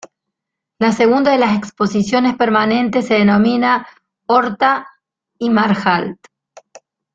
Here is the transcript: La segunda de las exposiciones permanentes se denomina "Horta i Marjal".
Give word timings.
La 0.79 0.91
segunda 0.93 1.31
de 1.31 1.37
las 1.37 1.55
exposiciones 1.55 2.33
permanentes 2.35 3.05
se 3.05 3.13
denomina 3.13 3.85
"Horta 4.25 4.87
i 5.37 5.51
Marjal". 5.51 6.17